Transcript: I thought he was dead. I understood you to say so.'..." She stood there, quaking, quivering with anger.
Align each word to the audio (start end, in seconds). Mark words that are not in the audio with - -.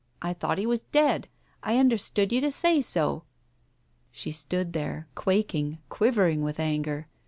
I 0.19 0.33
thought 0.33 0.57
he 0.57 0.65
was 0.65 0.81
dead. 0.85 1.27
I 1.61 1.77
understood 1.77 2.31
you 2.33 2.41
to 2.41 2.51
say 2.51 2.81
so.'..." 2.81 3.21
She 4.11 4.31
stood 4.31 4.73
there, 4.73 5.07
quaking, 5.13 5.77
quivering 5.89 6.41
with 6.41 6.59
anger. 6.59 7.05